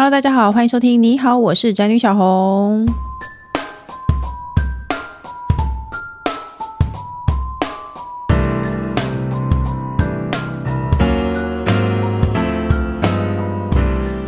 [0.00, 1.02] Hello，大家好，欢迎收听。
[1.02, 2.86] 你好，我是宅女小红。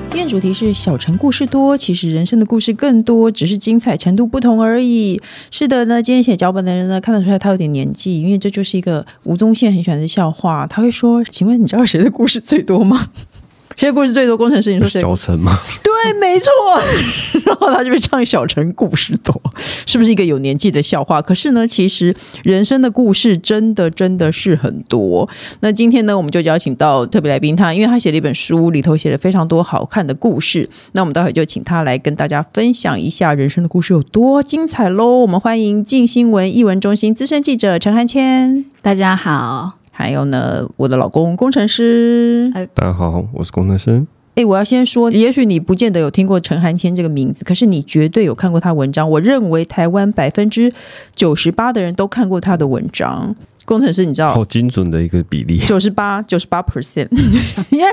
[0.09, 5.23] 今天主题是小城故事多，其实人生的故事更多，只是精彩程度不同而已。
[5.53, 10.67] 是的呢，今天写脚本的人呢，看得出来他有点年纪，因为这就是一个吴宗宪很喜欢的笑话。
[10.67, 13.11] 他会说：“请问你知道谁的故事最多吗？”
[13.81, 14.37] 谁的故事最多？
[14.37, 15.01] 工程师，你说谁？
[15.01, 15.59] 小陈吗？
[15.83, 16.53] 对，没错。
[17.47, 19.35] 然后他就会唱小陈故事多，
[19.87, 21.23] 是不是一个有年纪的笑话？
[21.23, 22.15] 可是呢，其实
[22.45, 25.27] 人生的故事真的真的是很多。
[25.61, 30.69] 那今天呢，我们就邀请到特别来宾他，因为他写了一本书，里头写了非常多好看的故事。
[30.93, 35.21] 那我们待会就请他来跟大家分享一下人生的故事有多精彩喽。
[35.21, 38.67] 我们欢迎镜新闻译文中心资深记者陈汉谦。
[38.83, 39.80] 大家好。
[40.01, 42.51] 还有呢，我的老公工程师。
[42.73, 44.03] 大家好，我是工程师。
[44.35, 49.11] 哎，我要先说，也许你不见得有听过陈寒谦这个名字，可是你绝对有看过他文章。
[49.11, 50.73] 我认为台湾百分之
[51.15, 53.37] 九十八的人都看过他的文章。
[53.67, 54.33] 工程师，你知道？
[54.33, 57.07] 好精准的一个比例，九十八，九十八 percent。
[57.69, 57.93] 因为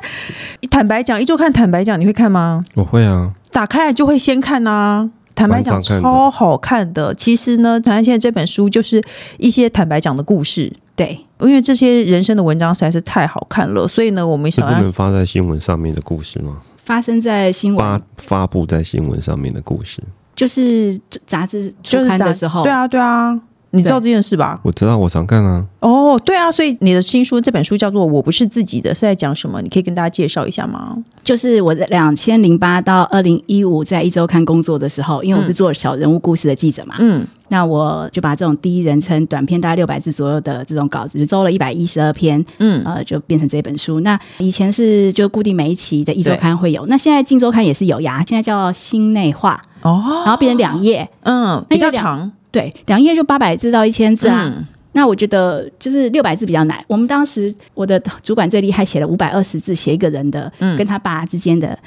[0.70, 2.64] 坦白讲，一周看坦白讲，你会看吗？
[2.76, 5.10] 我会啊，打开来就会先看啊。
[5.36, 7.14] 坦白讲，超好看的。
[7.14, 9.04] 其实呢，陈汉谦这本书就是
[9.38, 10.72] 一些坦白讲的故事。
[10.98, 16.58] 对，因为这些人生的文章实在是太好看了，所以呢，我们想要不能发在新闻上面的故事吗？
[16.84, 20.02] 发生在新闻发发布在新闻上面的故事，
[20.36, 23.40] 就是杂志出刊的时候，对啊，对啊。
[23.72, 24.60] 你知道这件事吧？
[24.64, 25.64] 我知道，我常看啊。
[25.82, 29.62] 哦，对啊，所以你的新书这本书叫做《我不是自己的》，是在讲什么？
[29.62, 30.98] 你可以跟大家介绍一下吗？
[31.22, 44.02] 就是我在两千零八到二零一五在一周刊工作的时候，因为我是做小人物故事的记者嘛，嗯，那我就把这种第一人称短篇大概六百字左右的这种稿子，就周了一百一十二篇，嗯，呃，就变成这本书。
[44.02, 52.32] 那以前是就固定每一期的一周刊会有，那现在镜周刊也是有呀，现在叫心内话哦，然后变成两页，嗯，比较长。
[52.50, 54.44] 对，两页就八百字到一千字啊。
[54.46, 56.84] 嗯、那我觉得就是六百字比较难。
[56.88, 61.78] 我们当时我的主管最厉害，写了五百二十字，写一个人的、嗯、跟他爸之间的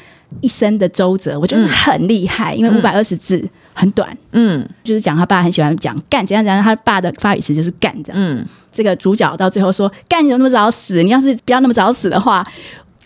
[0.40, 3.42] 一生的周折，我觉得很厉害，嗯、因为五百二十字
[3.80, 4.16] 很短。
[4.32, 8.22] 嗯，就是讲他爸很喜欢讲干怎样怎样，他爸的发语词就是干这样。
[8.22, 11.02] 嗯，这个主角到最后说干你怎么那么早死？
[11.02, 12.46] 你要是不要那么早死的话，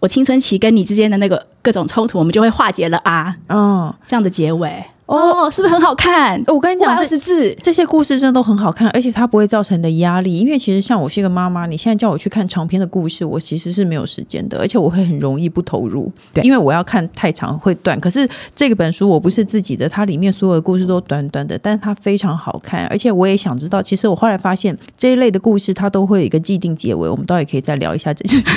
[0.04, 3.34] 我青春期跟你之间的那个各种冲突，我们就会化解了啊。
[3.48, 4.84] 嗯，这样的结尾。
[5.06, 6.42] 哦，是不是很好看？
[6.46, 10.38] 我跟你讲，这字这些故事真的都很好看，而且它不会造成你的压力。
[10.38, 16.10] 因为其实像我是一个妈妈，你现在叫我去看长篇的故事，我其实是没有时间的，而且我会很容易不投入。
[16.32, 17.98] 对，因为我要看太长会断。
[18.00, 22.86] 可是这个本书我不是自己的，它里面所有的故事都短短的，但是它非常好看。
[22.86, 27.06] 而且我也想知道，其实我后来发现这一类的故事它都会有一个既定结尾。
[27.06, 28.42] 我们倒也可以再聊一下这些。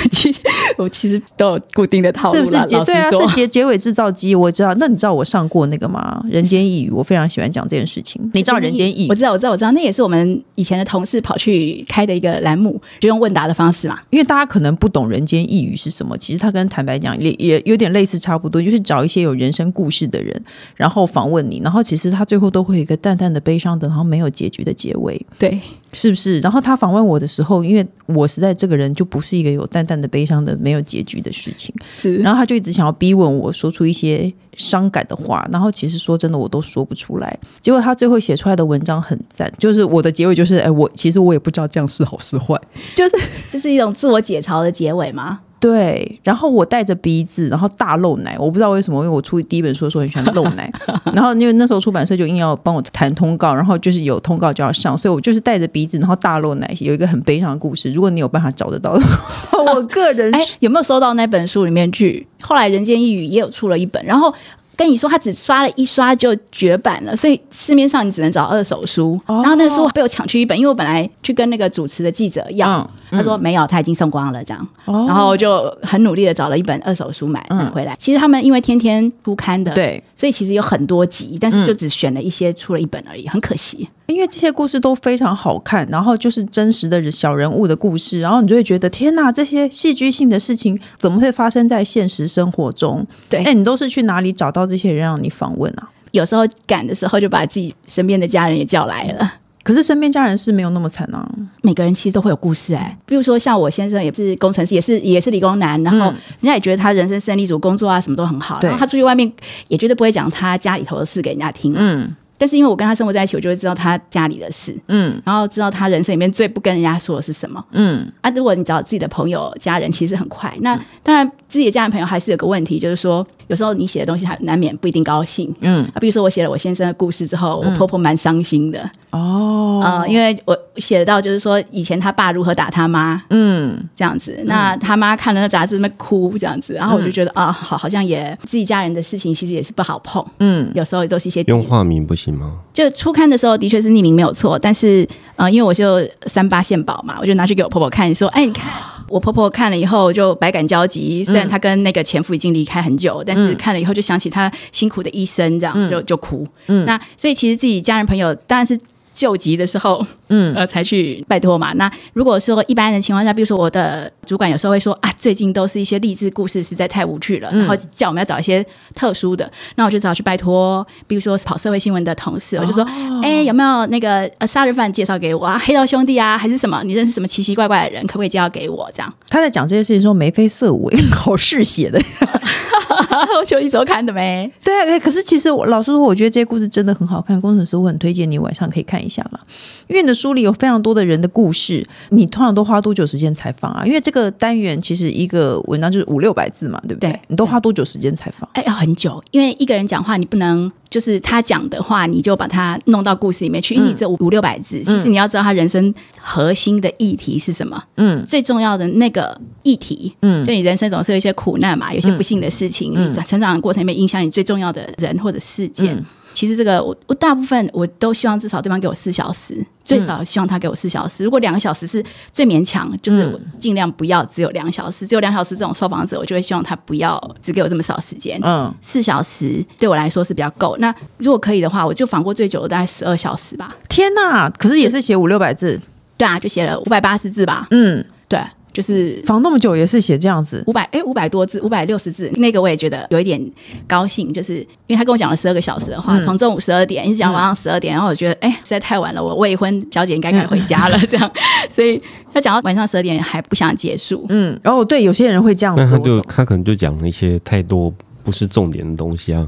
[0.78, 2.82] 我其实都有固定的套路，是不是结？
[2.84, 4.34] 对啊，是结结尾制造机。
[4.34, 4.74] 我知道。
[4.78, 6.24] 那你知道我上过那个吗？
[6.30, 8.30] 人间异语，我非常喜欢讲这件事情。
[8.32, 9.08] 你知道人间异语？
[9.10, 13.98] 我知道，我知道，我知道，那也是我们以前的同事跑去开的一个栏目，就用问答的方式嘛。
[14.10, 20.42] 因为大家可能不懂人间异语是什么，其实它跟坦白讲也也有点类似，差不多，就是找一些有人生故事的人，
[20.76, 25.20] 然后访问你，然后其实他最后都会有一个淡淡的悲伤的，然后没有结局的结尾。
[25.38, 25.60] 对，
[25.92, 26.38] 是不是？
[26.40, 32.16] 然后他访问我的时候，因为我实在这个人就不是一个有淡淡的悲伤的、没有结局的事情，是。
[32.16, 34.30] 然后他就一直想要逼问我说出一些。
[34.58, 37.38] 伤感的话，然后其实说真的，我都说不出来。
[37.60, 42.60] 结果他最后写出来的文章很赞，就是我的结尾就是，哎，我其实我也不知道这样是好是坏，
[42.96, 43.16] 就是
[43.52, 45.38] 这是一种自我解嘲的结尾吗？
[45.60, 50.70] 对，然后我带着鼻子，然后大露奶，我不知道为什么，因为我出第一本书的时候很喜欢露奶，
[51.12, 57.90] 然后因为那时候出版社就硬要帮我谈通告，然后就是有通告就要上，所以我就是带着鼻子，然后大露奶，有一个很悲伤的故事。
[57.90, 62.26] 如果你有办法找得到的话， 我个人哎，有没有收到那本书里面去？
[62.40, 64.32] 后来《人间一语》也有出了一本，然后。
[64.78, 69.20] 跟你说，他只刷了一刷就绝版了，所以市面上你只能找二手书。
[69.26, 74.68] 然后那个书被我抢去一本，因为我本来去跟那个主持的记者要，他说没有，他已经送光了这样。
[74.86, 77.96] 然后就很努力的找了一本二手书买买回来。
[77.98, 83.88] 其实他们因为天天出刊的，对，所以其实有很多集，但是就只选了一些出了一本而已，很可惜。
[84.06, 93.06] 因为这些故事都非常好看，然后就是真实的小人物的故事，然后你就会觉得天哪，这些戏剧性的事情怎么会发生在现实生活中？
[93.28, 95.88] 对，哎，你都是去哪里找到这些人让你访问啊？
[96.12, 99.32] 有时候赶的时候就把自己身边的家人也叫来了，
[99.62, 101.28] 可是身边家人是没有那么惨啊。
[101.62, 106.06] 每个人其实都会有故事哎，比如说像我先生也是工程师，也是也是理工男，然后
[106.40, 109.30] 人家也觉得他人生胜利组，工作啊什么都很好，然后他出去外面
[109.68, 112.14] 也绝对不会讲他家里头的事给人家听，嗯。
[112.38, 120.56] 但是因为我跟他生活在一起，我就会知道他家里的事，嗯，然后知道他人生里面最不跟人家说的是什么，嗯，啊，如果你找自己的朋友、家人，其实很快。
[120.60, 125.52] 那当然，自己的家人朋友还是有个问题，就是说，有时候你写的东西，他难免不一定高兴。
[125.60, 128.88] 嗯，啊，比如说我写了我先生的故事之后，我婆婆蛮伤心的。
[129.10, 140.24] 哦，啊，因为我写到就是说以前他爸如何打他妈，嗯，这样子，那他妈看了那杂志在那哭这样子，然后我就觉得啊，好，好像也自己家人的事情其实也是不好碰。
[140.38, 142.58] 嗯，有时候都是一些用化名不行吗？
[142.72, 148.70] 就初刊的时候的确是匿名没有错，但是呃，因为我就三八献宝嘛，我就拿去给我婆婆看，说，哎，你看。
[149.08, 156.46] 我婆婆看了以后就百感交集，虽然她跟那个前夫已经离开很久，嗯、但是看了以后就想起她辛苦的一生，这样、嗯、就就哭。
[156.66, 158.78] 嗯，那所以其实自己家人朋友当然是。
[159.18, 161.72] 救急的时候，嗯，呃，才去拜托嘛。
[161.72, 172.84] 那如果说一般的情况下，比如说我的主管有时候会说啊，最近都是一些励志故事，实在太无趣了，嗯、然后叫我们要找一些特殊的，那我就只好去拜托，比如说跑社会新闻的同事，哦、我就说，
[173.20, 175.58] 哎、欸，有没有那个呃杀人犯介绍给我啊？
[175.58, 176.80] 黑道兄弟啊，还是什么？
[176.84, 178.88] 你认识什么奇奇怪怪的人，可不可以介绍给我？
[178.94, 182.00] 这样他在讲这些事情的时候眉飞色舞，好嗜血的。
[183.40, 184.50] 我就一周看的没？
[184.62, 187.40] 对啊，可是其实我老实说，我觉得这些故事真的很好看。
[187.40, 189.38] 工程师，我很推荐你晚上可以看一下嘛，
[189.86, 191.86] 因为你的书里有非常多的人的故事。
[192.10, 193.84] 你通常都花多久时间采访啊？
[193.86, 197.10] 因为这个单元其实一个文章就是五六百字嘛，对不对？
[197.10, 198.48] 对，你都花多久时间采访？
[198.54, 203.74] 哎，要很久，因为一个人讲话，你不能就是他讲的话，你就把它弄到故事里面去。
[203.74, 207.80] 因为你这五五六百字，其实你要知道他人生核心的议题是什么？
[207.96, 215.96] 嗯，最重要的那个议题，嗯，就你人生总是有一些苦难嘛，有些不幸的事情，嗯，你成长的过程里面影响你最重要的人或者事件。
[215.96, 216.04] 嗯
[216.34, 221.24] 其实这个我我大部分我都希望至少对方给我四小时，最少希望他给我四小时。
[221.24, 228.38] 如果两个小时是最勉强，就是我尽量不要只有两小时，只有两小时这种受访者，我就会希望他不要只给我这么少时间。
[228.44, 230.76] 嗯，四小时对我来说是比较够。
[230.78, 233.74] 那如果可以的话，我就访过最久的大概十二小时吧。
[233.88, 234.48] 天哪！
[234.50, 235.80] 可是也是写五六百字。
[236.16, 237.66] 对啊，就写了五百八十字吧。
[237.72, 238.38] 嗯，对。
[238.78, 243.44] 就是访那么久也是写这样子，五百哎五百多字，五百六十字，那个我也觉得有一点
[243.88, 251.28] 高兴，就是因为他跟我讲了十二个小时的话，从、嗯、中午十二点一直讲晚上十二点，嗯、然后我觉得哎实在太晚了，我未婚小姐应该该回家了，这样，
[251.68, 252.00] 所以
[252.32, 257.92] 他讲到晚上十二点还不想结束，嗯，然后对有些人会这样，那他就他可能就讲一些太多
[258.22, 259.44] 不是重点的东西啊。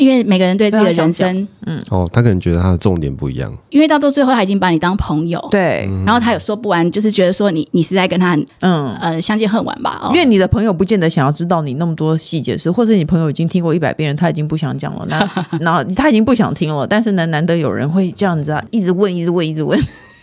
[0.00, 3.54] 因为每个人对自己的人生，嗯，哦，他可能觉得他的重点不一样。
[3.68, 10.08] 因为到到最后他已经把你当朋友，对，然后他有说不完，就是觉得说你你是在跟他，嗯呃相见恨晚吧？
[10.08, 15.18] 因为你的朋友不见得想要知道你那么多细节事，或者你朋友已经听过一百遍了，他已经不想讲了，那
[15.60, 19.78] 然后他已经不想听了，但是呢，难得有人会这样子啊，一直问，一直问，一直问。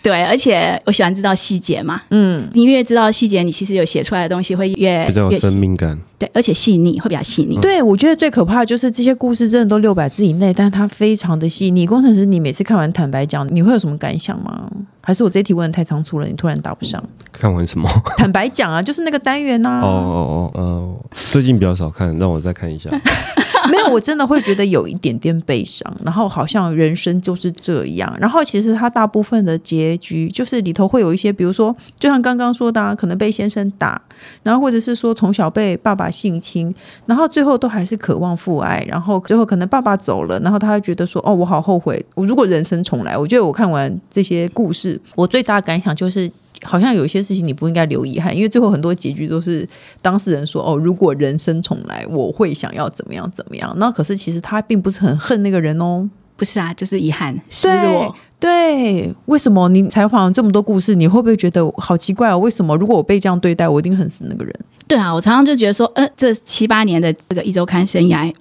[0.07, 1.99] 对，而且我喜欢知道细节嘛。
[2.11, 5.99] 嗯，你越知道细节，你其实有写出来的东西会越比较有生命感。
[6.17, 7.59] 对，而且细腻，会比较细腻。
[7.59, 11.85] 对，我觉得最可怕的就是这些故事真的都六百字以内，但是它非常的细腻。
[11.85, 14.71] 工程师，你每次看完，坦白讲，你会有什么感想吗？
[15.01, 17.03] 还是我这题问的太仓促了，你突然答不上？
[17.33, 17.89] 看完什么？
[18.17, 19.81] 坦白讲啊，就是那个单元啊。
[19.81, 20.97] 哦哦哦，呃，
[21.31, 22.89] 最近比较少看，让我再看一下。
[23.71, 28.15] 没有，我真的会觉得有一点点悲伤，然后好像人生就是这样。
[28.19, 34.01] 然后其实他大部分的结局，就是里头会有一些，比如说，就像刚刚说的，啊，可能被先生打，
[34.43, 36.73] 然后或者是说从小被爸爸性侵，
[37.05, 46.31] 然后最后都还是渴望父爱，然后最后可能爸爸走了，然后他觉得说，哦，我好后悔，我如果人生重来，我觉得我看完这些故事，我最大的感想就是。
[46.67, 49.67] 好像有一些事情你不应该留遗憾，因为最后很多结局都是
[50.01, 58.13] 当事人说：“哦，如果人生重来，我会想要怎么样怎么样。”那可是其实他并不是很恨那个人哦，不是啊，就是遗憾、失落。
[58.39, 62.37] 对，为什么你采访了这么多故事，你会不会觉得好奇怪哦？
[62.37, 64.53] 为什么如果我被这样对待，我一定恨死那个人？
[64.87, 68.31] 对啊，我常常就觉得说，呃，这七八年的这个一周刊生涯，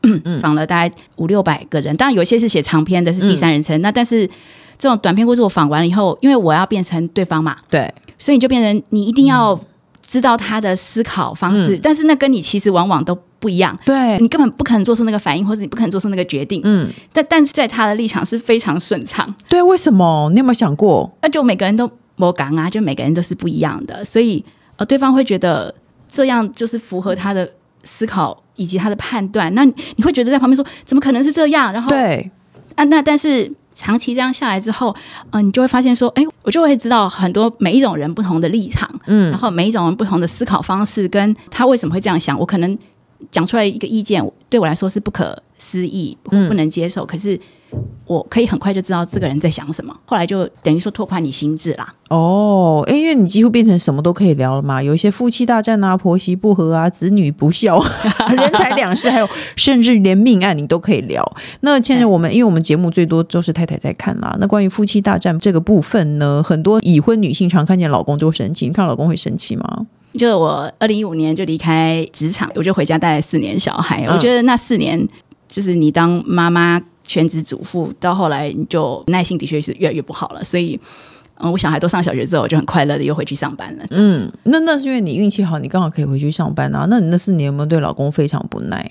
[0.42, 3.78] 访了大概五六百个人，当然有些是写长篇的，是第三人称。
[3.78, 4.26] 嗯、那但是
[4.76, 7.92] 这种短篇故事我访完了以后，因为我要变成对方嘛，对。
[8.18, 9.58] 所以你就变成你一定要
[10.00, 13.76] 知道他的思考方式，嗯、但是那跟你其实往往都不一样。
[13.84, 16.60] 对，你根本不可能做出那个反应，或者你不可能做出那个决定。
[16.64, 19.34] 嗯，但但是在他的立场是非常顺畅。
[19.48, 20.30] 对，为什么？
[20.32, 21.10] 你有没有想过？
[21.22, 24.44] 那就每个人都不讲啊，就每个人都是不一样的，所以
[24.76, 25.74] 呃，对方会觉得
[26.08, 27.50] 这样就是符合他的
[27.82, 29.52] 思考以及他的判断。
[29.54, 31.72] 那你会觉得在旁边说，怎么可能是这样？
[31.72, 32.30] 然后对，
[32.76, 33.52] 啊，那但是。
[33.76, 42.76] 长期这样下来之后，嗯、呃，你就会发现说，哎，我就会知道很多每一种人不同的立场，嗯，然后每一种人不同的思考方式，跟他为什么会这样想，我可能
[43.30, 47.38] 讲出来一个意见，对我来说是不可思议，不能接受，嗯、可是。
[48.06, 51.92] 我可以很快就知道这个人在想什么，后来就等于说拓宽你心智啦。
[52.08, 57.82] 哦，因为你几乎变成什么都可以聊了嘛，有一些夫妻大战啊、婆媳不和啊、子女不孝、
[58.30, 61.22] 人财两失，还有甚至连命案你都可以聊。
[61.62, 64.36] 那现在我们，因为我们节目最多都是太太在看啦。
[64.40, 69.86] 那关于夫妻大战这个部分呢，很多已婚女性常看见老公就会生气，你看老公会生气吗？
[70.16, 74.04] 就我二零一五年就离开职场，我就回家带了四年小孩。
[74.06, 75.06] 嗯、我觉得那四年
[75.48, 80.42] 就是你当妈妈、全职主妇，到后来你就耐心的确是越来越不好了。
[80.42, 80.78] 所以，
[81.38, 83.84] 嗯，我小孩都上小学之后，我就很快乐的又回去上班了。
[83.90, 86.86] 嗯，那那是因为你运气好，你刚好可以回去上班啊。
[86.88, 88.90] 那你那四年有没有对老公非常不耐？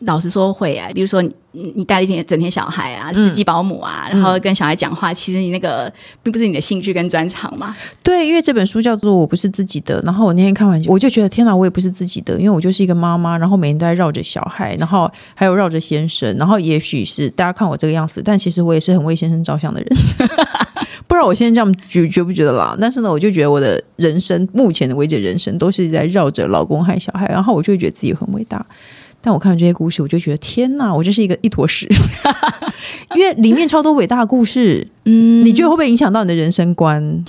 [0.00, 5.90] 老实说会啊，比如说你你带了一天整天小孩啊，司机保姆啊，嗯、然后跟小孩讲话，其实你那个
[6.22, 7.74] 并不是你的兴趣跟专长嘛。
[8.02, 19.88] 对，因为这本书叫做《我不是自己的》，然后我那天看完我就觉得天哪，我也不是自己的，因为我就是一个妈妈，然后每天都在绕着小孩，然后还有绕着先生，然后也许是大家看我这个样子，但其实我也是很为先生着想的人。
[21.08, 22.76] 不知道我现在这样觉觉不觉得啦？
[22.78, 28.64] 但是呢，我就觉得我的人生目前的为止人生都是在绕着老公和小孩，然后我就会觉得自己很伟大。
[29.26, 31.88] 但我看完这些故事，我就觉得天哪，我就是一个一坨屎，
[33.16, 34.86] 因为里面超多伟大的故事。
[35.04, 37.24] 嗯，你觉得会不会影响到你的人生观？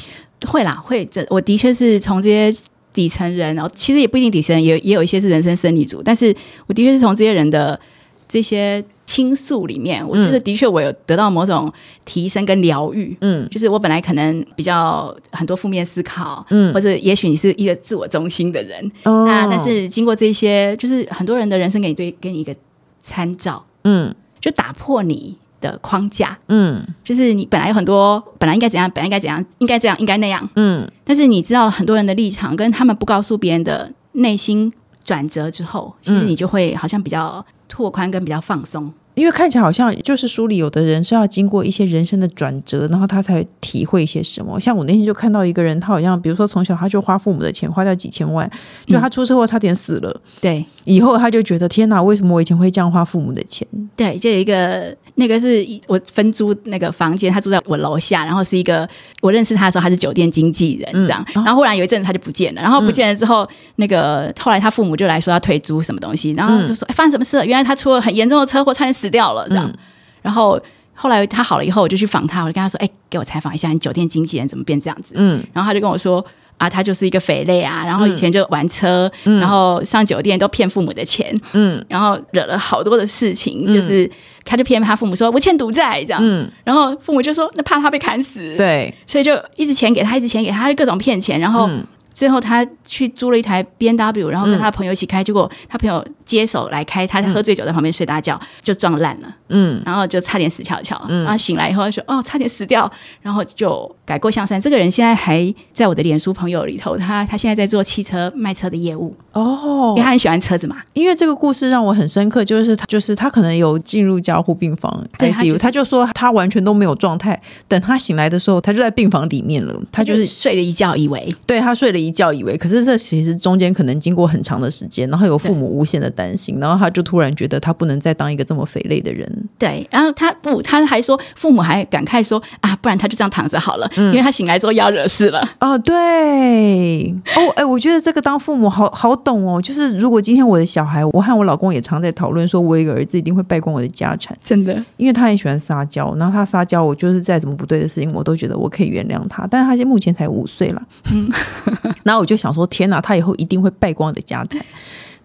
[0.46, 1.04] 会啦，会。
[1.08, 2.56] 这我的确是从这些
[2.94, 6.00] 底层人，然后其实也不一定底层人，也也有一些是人生胜利组。
[6.04, 6.32] 但是
[6.68, 7.80] 我的确是从这些人的
[8.28, 8.84] 这些。
[9.08, 11.72] 倾诉里面，我觉得的确我有得到某种
[12.04, 13.16] 提升跟疗愈。
[13.22, 22.54] 嗯，就是我本来可能比较很多负面思考，嗯，或者也许你是一个自我中心的人，哦，那但是经过这些，就是很多人的人生给你对给你一个
[23.00, 34.70] 参照，嗯，就打破你的框架，嗯，就是你本来有很多本来应该怎样，本来应该怎样，应该这样，应该那样，嗯，但是你知道很多人的立场跟他们不告诉别人的内心
[35.06, 37.46] 转折之后，其实你就会好像比较。
[37.68, 44.60] 拓宽跟比较放松，因为看起来好像就是书里有的人是要经过一些人生的转折，然后他才体会一些什么。
[44.60, 48.48] 像我那天就看到一个人，他好像比如说从小他就花父母的钱，花掉几千万，
[48.86, 50.12] 就他出车祸差点死了。
[50.12, 53.68] 嗯、对，以后他就觉得天哪，为什么我以前会这样花父母的钱？
[53.96, 58.88] 对，就有一个那个是我分租那个房间，他住在我楼下，然后是一个
[59.22, 67.46] 我认识他的时候他是酒店经纪人这样，嗯、然后忽然有一阵子他就不见了，然后不见了之后，嗯、那个后来他父母就来说要退租什么东西，然后就说哎、嗯、发生什么事了？
[67.46, 69.78] 原来他出了很严重的车祸，差点死掉了这样，嗯、
[70.22, 70.60] 然后
[70.94, 75.14] 后来他好了以后，我就去访他，我就跟他说哎，给我采访一下你酒店经纪人怎么变这样子？
[75.18, 76.26] 嗯，然后他就跟我说。
[76.58, 84.10] 啊，他就是一个肥类啊，然后以前就玩车，嗯、然后上酒店都骗父母的钱，嗯，然后惹了好多的事情，嗯、就是
[84.44, 91.70] 他就骗他父母说我欠赌债这样，嗯，然后父母就说那怕他被砍死，对，所以就一直钱给他，一直钱给他，他就各种骗钱，然后。
[92.18, 104.60] 嗯最后他去租了一台 B N W，然后跟他朋友一起开，嗯、结果他朋友接手来开，他喝醉酒在旁边睡大觉，嗯、就撞烂了，嗯，然后就差点死翘翘，嗯，然后醒来以后他说哦，差点死掉，然后就改过向善。
[104.60, 109.16] 这个人现在还在我的脸书朋友里头，他他现在在做汽车卖车的业务。
[109.34, 110.78] 哦，因为他很喜欢车子嘛。
[110.94, 121.32] 因为这个故事让我很深刻，就是他就是他可能有进入交互病房，对，他、就是、他就说他完全都没有状态，等他醒来的时候，他就在病房里面了，他就是睡了一觉，以为。
[121.46, 122.07] 对他睡了一。
[122.08, 129.30] 一觉以为，可是这其实中间可能经过很长的时间，然后有父母无限的担心，然后他就突然觉得他不能再当一个这么肥累的人。
[129.58, 135.48] 对，然后他不，他还说父母还感慨说啊，不然他就这样躺着好了，嗯、因为他醒来之后要惹事了。
[135.60, 139.62] 哦，对，哦，哎，我觉得这个当父母好好懂哦。
[139.62, 149.48] 就是如果今天我的小孩，我和我老公也常在讨论，说我一个儿子一定会败光我的家产，真的，因为他很喜欢撒娇，然后他撒娇，我就是再怎么不对的事情，我都觉得我可以原谅他。
[149.50, 151.30] 但是他现在目前才五岁了，嗯，
[152.04, 152.68] 然后我就想说。
[152.68, 154.64] 天哪，他以后一定会败光我的家产。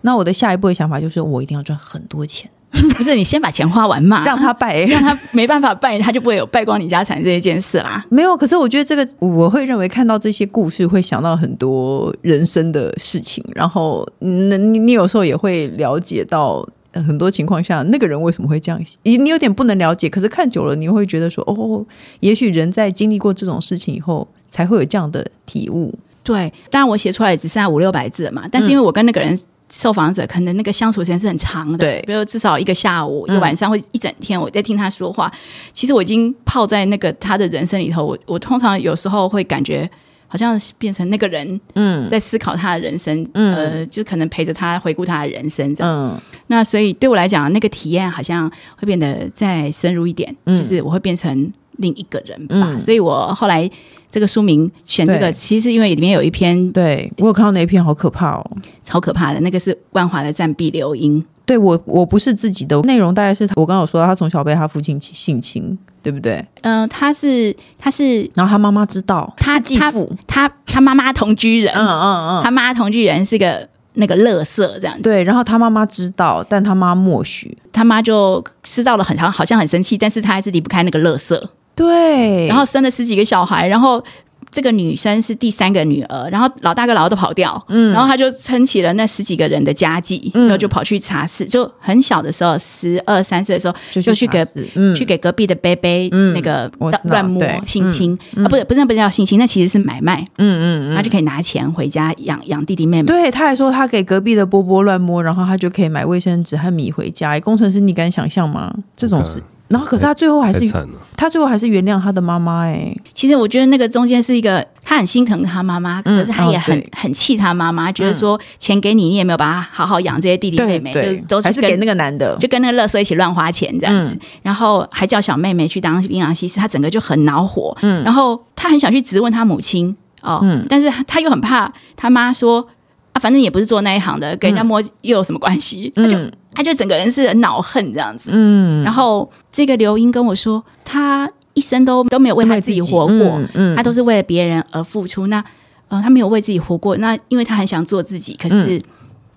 [0.03, 2.51] 那我的下一步的想法就是，我一定要赚很多钱。
[2.97, 8.03] 不是你先把钱花完嘛，让他败，让他没办法败，他就不会有败光你家产这一件事啦。
[8.09, 13.45] 没有，可是我觉得这个，我会认为看到这些故事，会想到很多人生的事情。
[13.55, 18.81] 然后，那你你有时候也会了解到很多情况下，那个人为什么会这样？
[19.03, 21.85] 你你有点不能了解，可是看久了，你会觉得说，哦，
[22.21, 25.95] 也许人在经历过这种事情以后，才会有这样的体悟。
[26.23, 29.39] 对，当然我写出来也只剩下五六百字嘛，但是因为我跟那个人
[29.71, 35.27] 受访者可能那个相处时间是很长的，对，比如至少一个下午、一个晚上或一整天，我在听他说话。
[35.35, 35.39] 嗯、
[35.73, 39.89] 其实我已经泡在那个他的人生里头，我我通常有时候会感觉
[40.29, 45.93] 好像变成那个人，嗯，在思考他的人生，嗯，呃，就可能陪着他回顾他的人生这样。
[45.93, 52.57] 嗯，那所以对我来讲，那个体验好像会变得再深入一点，嗯，就是我会变成另一个人吧。
[52.59, 53.71] 嗯、所以我后来。
[54.13, 58.47] 这个书名选这个，其实因为里面有一篇，对我有看到那一篇，好可怕哦，
[58.83, 59.41] 超可怕的。
[59.41, 61.25] 那个是万华的暂避留音。
[61.47, 66.45] 对我，我不是自己的内容，大概是我刚刚有说到，他从小被他父亲性侵，对不对？
[66.61, 75.03] 嗯、呃，他是他是，然后他妈妈知道，他继父，他他妈妈同居人，嗯嗯嗯，他妈同居人是个那个乐色这样子。
[75.03, 81.43] 对，然后他妈妈知道，但他妈默许，他妈就知道了很，好像好像很生气，但是他还是离不开那个垃圾。
[81.83, 84.03] 对，然后生了十几个小孩，然后
[84.51, 95.91] 这个女生是第三个女儿，然后老大跟老二都跑掉，嗯，然后他就撑起了那十几个人的家计，嗯，然后就跑去茶室，就很小的时候，十二三岁的时候就去，就去给、嗯、去给隔壁的伯伯
[96.35, 96.71] 那个
[97.05, 103.07] 乱摸性侵、嗯、啊，不是不是不是叫性侵，那其实是买卖，嗯嗯嗯，他就可以拿钱回家养养弟弟妹妹。
[103.07, 107.41] 对，他还说他给隔壁的波波乱摸，然后他就可以买卫生纸和米回家。
[107.41, 108.75] 工程师，你敢想象吗？
[108.95, 109.43] 这种事。
[109.73, 110.71] 然后，可是他最后还是
[111.17, 112.95] 他最后还是原谅他的妈妈哎。
[113.15, 124.13] 其实我觉得那个中间是一个，他很心疼他妈妈，可是他也很、嗯哦、很气他妈妈，觉得说钱给你，你也没有把他好好养这些弟弟妹妹，对对就都是，还是给那个男的，就跟那个垃圾一起乱花钱这样子。
[124.13, 127.77] 嗯、然后还叫小妹妹去当槟榔西施，他整个就很恼火。
[127.83, 132.67] 嗯，然后他很想去质问他母亲哦，嗯、但是他又很怕他妈说
[133.13, 135.93] 啊，反正也不是做那一行的，给人家摸又有什么关系？
[135.97, 136.37] 嗯、他就。
[136.55, 145.29] 他就整个人是恼恨这样子，嗯，然后这个刘英跟我说，他一生都都没有为他自己活过，嗯，嗯，他都是为了别人而付出。
[145.29, 145.43] 那，
[145.89, 148.83] 呃，他没有为自己活过，那因为他很想做自己，可是，嗯、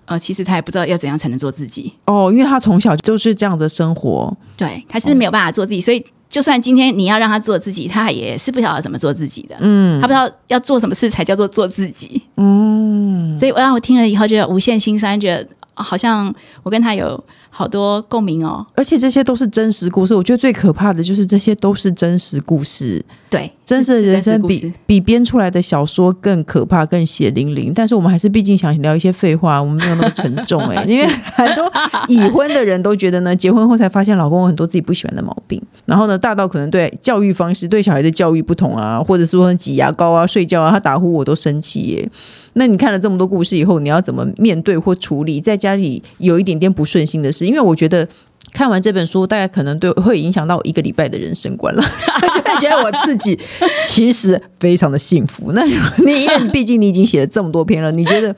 [0.04, 1.90] 呃，其实他也不知道要怎样才能做自己。
[2.04, 15.48] 哦，因为他从小就是这样的生活，对，他是没有办法做自己，所以就算今天你要让他做自己，他也是不晓得怎么做自己的，嗯，他不知道要做什么事才叫做做自己，嗯，所以我让我听了以后觉得无限心酸，觉得。
[15.78, 17.22] 好像我跟他有
[17.56, 20.14] 好多共鸣哦，而且这些都是真实故事。
[20.14, 27.72] 我觉得最可怕的就是这些都是真实故事，对，真实的人生比比编出来的小说更可怕、更血淋淋。
[27.74, 30.84] 但是我们还是毕竟想聊一些废话，我们没有那么沉重哎、欸。
[30.92, 31.72] 因为很多
[32.08, 42.10] 已婚的人都觉得呢，结婚后才发现老公有很多自己不喜欢的毛病，然后呢，大到可能对教育方式、对小孩的教育不同啊，或者说挤牙膏啊、睡觉啊，他打呼我都生气耶、欸。
[42.58, 47.45] 那你看了这么多故事以后，你要怎么面对或处理在家里有一点点不顺心的事？
[47.46, 48.06] 因为我觉得
[48.52, 51.82] 看完这本书，大概可能对会影响到一个礼拜的人生观了。
[52.34, 53.38] 就会觉得我自己
[53.86, 55.52] 其实非常的幸福。
[55.52, 58.34] 那你因为毕竟你已经写了这么多篇了，你觉得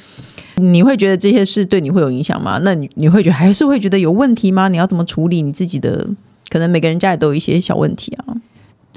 [0.56, 2.60] 你会觉得这些事对你会有影响吗？
[2.62, 4.68] 那你你会觉得还是会觉得有问题吗？
[4.68, 6.08] 你要怎么处理你自己的？
[6.48, 8.24] 可能每个人家里都有一些小问题啊。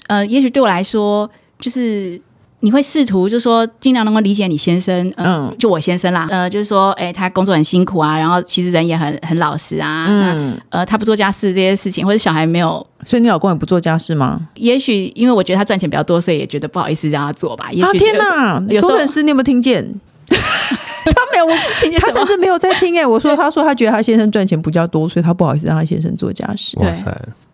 [0.08, 2.20] 呃，也许对我来说就是。
[2.64, 14.48] 你会试图就是说尽量能够理解你先生，呃、嗯，就我先生啦，呃，就是说，哎，他工作很辛苦啊，然后其实人也很很老实啊，嗯，呃，他不做家事这些事情，或者小孩没有，所以你老公也不做家事吗？
[14.56, 17.72] 也许因为我觉得他赚钱比较多，所以也觉得不好意思让他做吧。
[17.72, 19.84] 也许啊，天哪，有多的是你有没有听见？
[20.30, 26.78] 他没有，他甚至没有在听哎，我说他说他觉得他先生赚钱比较多，所以他不好意思让他先生做家事。
[26.78, 26.94] 对。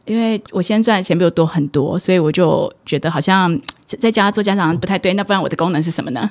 [0.05, 3.53] 因为我先赚的钱比我多很多，所以我就觉得好像
[3.95, 5.13] 在家做家长不太对。
[5.13, 6.29] 那不然我的功能是什么呢？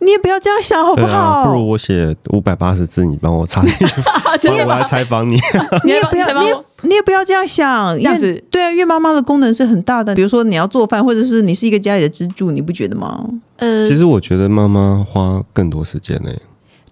[0.00, 1.18] 你也不要这样想，好不好？
[1.18, 3.84] 啊、不如我写五百八十字，你帮我插进去，
[4.62, 5.38] 我来采访你。
[5.84, 10.14] 你也不要，你也你也不要这样想，因为对啊，因为妈妈的功能是很大的。
[10.14, 13.24] 比如说你要做饭，或者是你是一个家里的支柱，你不觉得吗？
[13.56, 16.30] 呃，其实我觉得妈妈花更多时间呢。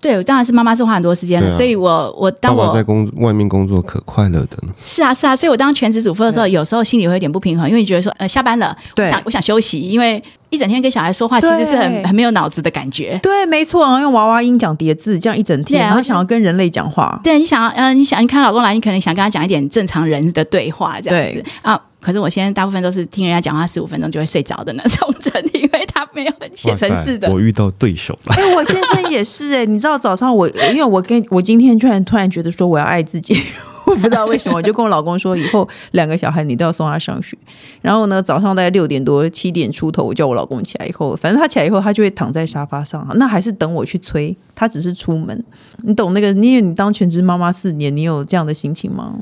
[0.00, 4.72] 对，当然是妈妈是花很多时间的，啊、所以我我当我在工外面工作可快乐的呢。
[4.84, 13.18] 是啊是啊，所以我当全职主妇的时候，有时候心里会有点不平衡，因为你觉得说呃下班了，我想我想休息，因为一整天跟小孩说话其实是很很没有脑子的感觉。
[13.22, 17.18] 对，没错，然后用娃娃音讲叠字，这样一整天，然后想要跟人类讲话。
[17.24, 21.80] 对，你想要嗯、呃，你想你看老公来，你可能想跟他讲一点正常人的对话这样子啊。
[22.06, 27.28] 可是我现在大部分都是听人家讲话十五分钟就会睡着的那种人，因为他没有写程式的。
[27.32, 28.36] 我遇到对手了。
[28.36, 33.36] 哎、欸，我先生也是哎、欸，你知道早上我因为我跟我今天突然突然觉得说我要爱自己，
[33.86, 37.36] 我不知道为什么，我就跟我老公说以后两个小孩你都要送他上学。
[37.82, 44.36] 然后呢，早上大概六点多七点出头，我叫我老公起来以后，反正他起来以后他就会躺在沙发上，那还是等我去催。
[44.54, 45.44] 他只是出门，
[45.82, 46.28] 你懂那个？
[46.28, 49.12] 因为你当全职妈妈四年，你有这样的心情吗？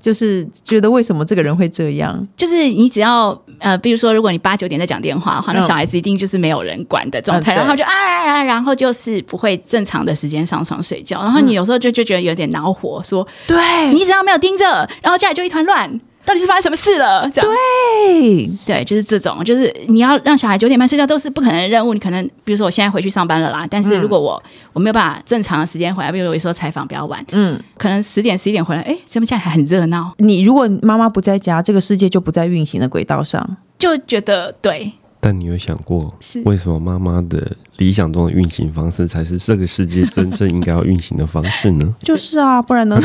[0.00, 2.26] 就是觉得为什么这个人会这样？
[2.36, 16.00] 就是你只要呃，比如说，如果你八九点在讲电话的话，那小孩子一定就是没有人管的状态，嗯、然后就啊，然后就是不会正常的时间上床睡觉，然后你有时候就就觉得有点恼火，说，对你只要没有盯着，然后家里就一团乱。
[16.24, 17.28] 到底是发生什么事了？
[17.30, 21.94] 这样对对，就是这种，就是你要让小孩九点半睡觉都是不可能的任务。
[21.94, 30.12] 你可能比如说我现在回去上班了啦，但是如果我、嗯、我没有办法正常的时间回来，比如说有时候采访比较晚，嗯，可能十点十一点回来，哎，这边现在还很热闹。
[30.18, 34.92] 你如果妈妈不在家，这个世界就不在运行的轨道上，就觉得对。
[35.22, 41.92] 但你有想过，为什么妈妈的理想中的运行方式才是这个世界真正应该要运行的方式呢？
[42.02, 42.98] 就是啊，不然呢？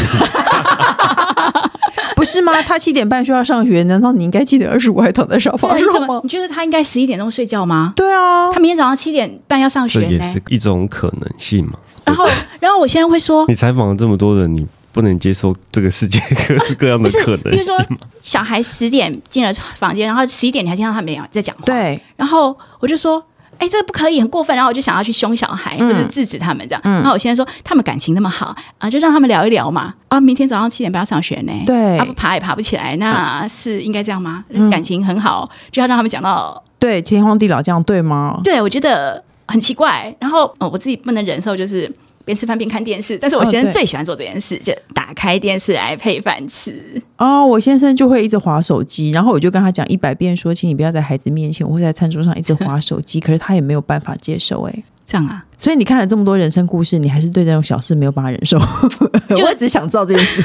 [2.25, 2.61] 不是吗？
[2.65, 6.19] 他七点半需要上学，难道你应该七点二十五还躺在沙发上吗？
[6.23, 7.93] 你觉得他应该十一点钟睡觉吗？
[7.95, 11.73] 对啊，他明天早上七点半要上学，这也是一种可能性嘛。
[12.03, 12.27] 然后，
[12.59, 17.51] 然后我现在会说，你采访了这么多人，你不能接受这个世界各式各样的 可能性。
[17.51, 17.77] 比如说，
[18.21, 21.99] 小孩十点进了房间，然后十一点你还听到他们俩在讲话，对。
[22.15, 23.23] 然后我就说。
[23.59, 24.55] 哎，这个不可以，很过分。
[24.55, 26.81] 然后我就想要去凶小孩，或者制止他们这样。
[26.83, 29.93] 然后我现在说，他们感情那么好啊，就让他们聊一聊嘛。
[30.07, 31.51] 啊，明天早上七点不要上学呢。
[31.65, 34.45] 对，他不爬也爬不起来，那是应该这样吗？
[34.71, 38.39] 感情很好，就要让他们讲到对天荒地老这样对吗？
[38.43, 40.15] 对，我觉得很奇怪。
[40.19, 41.91] 然后我自己不能忍受就是。
[42.25, 47.01] 边吃饭边看电视，但是我先生最喜欢做这件事，哦、就打开电视来配饭吃。
[47.17, 53.19] 哦，我先生就会一直划手机，然后我就跟他讲一百遍说，请你不要在孩子面前，我会在餐桌上一直划手机。
[53.25, 55.45] 可是他也没有办法接受，哎，这样啊？
[55.57, 58.59] 所以你看了这么多人生故事，你还是对这种小事没有办法忍受？
[59.35, 60.41] 就我一直想知道这件事。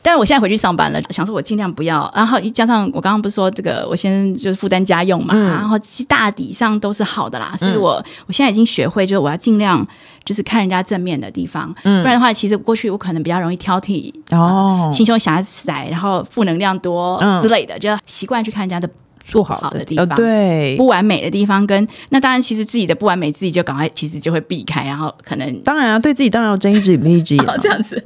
[0.00, 0.02] 嗯。
[0.02, 9.86] 但是我现在回去上班了，想说我尽量不要，然后加上我刚刚不是说这个，我先就是负担家用嘛，嗯、然后大抵上都是好的啦，所以我、嗯、我现在已经学会，就是我要尽量
[10.24, 18.88] 就是看人家正面的地方，嗯、不然的话，其实过去我可能比较容易挑剔哦、呃，心胸狭窄，然后负能量多之类的，嗯、就习惯去看人家的
[19.26, 20.76] 做好的地方，呃、对。
[20.76, 28.02] 不完美的地方跟，跟那当然其实自己的不完美自己就赶快其实就会避开，然后可能当然啊，对自己当然要睁一只眼闭一只眼，这样子。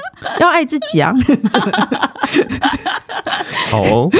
[0.40, 1.12] 要爱自己啊！
[3.70, 4.10] 好哦，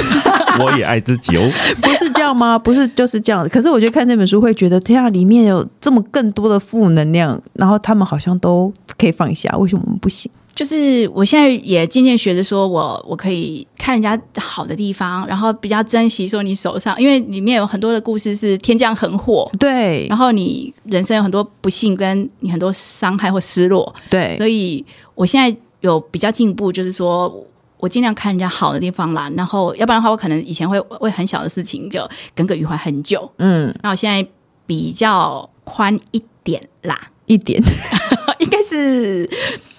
[0.59, 1.41] 我也爱自己哦。
[1.81, 2.57] 不是这样吗？
[2.57, 3.47] 不是就是这样。
[3.49, 10.31] 可是我觉得看这本书会觉得，天啊，里面有这么更多的负能量，然后他们好像都可以放下，为什么我们不行？
[10.55, 25.57] 就是我现在也渐渐学着说，我我可以看人家好的地方，然后比较珍惜说你手上，因为里面有很多的故事是天降横祸，对，然后你人生有很多不幸，跟你很多伤害或失落，对，所以我现在。
[25.81, 27.45] 有比较进步，就是说
[27.77, 34.27] 我尽量看人家好的地方啦，然后要不然的话，我可能以前会为很小的事情就耿耿于怀很久，嗯，那我现在
[34.65, 37.61] 比较宽一点啦，一点，
[38.39, 39.29] 应该是，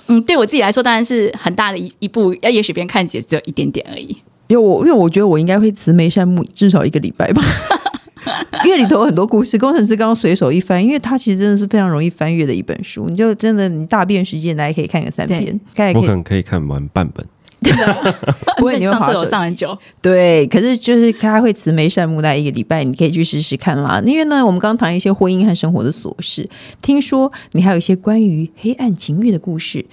[0.07, 4.17] 嗯，对我自己来说当然是很大的一一步，要也许别人看起来只有一点点而已，
[4.49, 7.43] 因为我因为我觉得我应该会慈眉善目至少一个礼拜吧。
[8.65, 17.27] 因为里头有很多故事，工程师刚刚随手一翻，因为它其实真的是非常容易翻阅的一本书，你就真的你大便时间大家可以看个三遍，对我可能可以看完半本，
[18.59, 24.03] 不会你会滑手上很久，对，可是就是他会慈眉善目，大概一个礼拜，你可以去试试看啦。
[24.05, 26.49] 因为呢，我们刚刚谈一些婚姻和生活的琐事，
[26.83, 29.87] 听说你还有一些关于黑暗情欲的故事。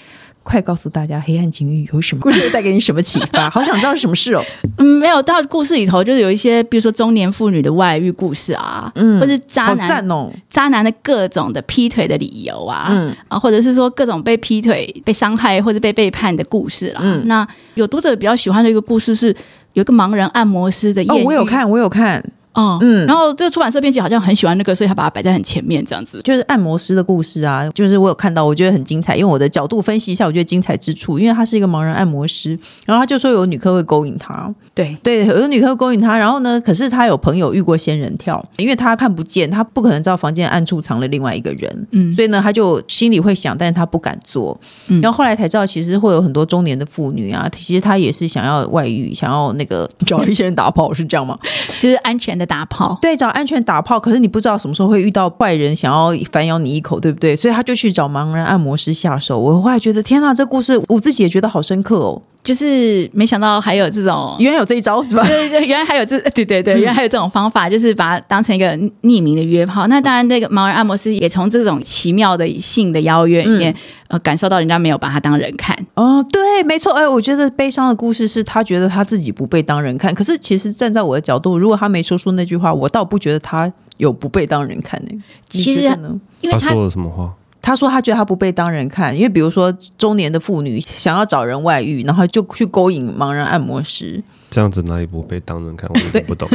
[0.47, 3.49] 快告诉大家，黑暗情欲有什么故事会带给你什么启发？
[3.51, 4.41] 好想知道是什么事哦。
[4.77, 17.01] 嗯，没有，到故事里头就是有一些，比如说中年妇女的外遇故事啊，嗯，或是渣男哦，渣男的各种的劈腿的理由啊，嗯啊，或者是说各种被劈腿、被伤害或者被背叛的故事啦。
[17.03, 19.35] 嗯，那有读者比较喜欢的一个故事是，
[19.73, 21.03] 有一个盲人按摩师的。
[21.09, 22.23] 哦，我有看，我有看。
[22.57, 26.19] 哦，嗯，然后这个出版社编辑好像很喜欢那个，所以他把它摆在很前面，这样子。
[26.23, 29.15] 就是按摩师的故事啊，就是我有看到，我觉得很精彩。
[29.15, 44.59] 因为我的角度分析一下，我觉得精彩之处，因为他是一个盲人按摩师，然后他就说有女客会勾引他，对对，有女客勾引他，然后呢，可是他有朋友遇过仙人跳，因为他看不见，他不可能知道房间暗处藏了另外一个人，嗯，所以呢，他就心里会想，但是他不敢做。
[44.87, 51.37] 嗯，然后后来才知道，其实会有很多中年的妇女啊，其实他也是想要外遇，想要那个 找一些人打炮，是这样吗？
[51.79, 53.15] 就是安全的打炮，对。
[53.17, 57.35] 找安全打炮，可是你不知道什么时候会遇到坏人想要反咬你一口，对不对？
[57.35, 59.39] 所以他就去找盲人按摩师下手。
[59.39, 62.21] 我后来觉得，天哪，这故事我自己也觉得好深刻哦。
[62.47, 65.27] 就是没想到还有这种，原来有这一招是吧？
[65.27, 69.85] 对对，原来还有这，对对对，原来还有这种方法，就是把它当成一个匿名的约炮。
[69.87, 73.75] 那当然，那个盲人按摩师也从这种奇妙的性的邀约里面，
[74.07, 75.77] 呃，感受到人家没有把他当人看。
[75.95, 76.93] 哦，对，没错。
[76.93, 80.15] 哎，我觉得悲伤的故事是他觉得他自己不被当人看。
[80.15, 85.11] 可是其实站在我的角度，如果他没说出那句话，我倒不觉得他有不被当人看呢。
[85.49, 87.33] 其实呢，因为他说了什么话？
[87.61, 95.89] 他说他觉得他不被当人看，因为比如说中年的妇女想要找人外遇，然后就去勾引盲人按摩师，这样子哪里不被当人看？
[95.93, 96.47] 我有点不懂。